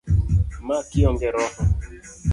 [0.65, 1.51] Ma kionge roho?